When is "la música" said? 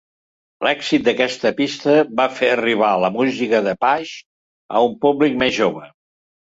3.05-3.63